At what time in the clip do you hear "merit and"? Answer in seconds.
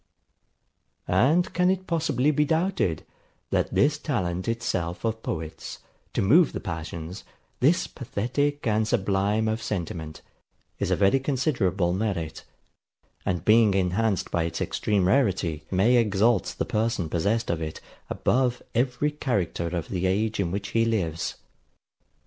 11.93-13.45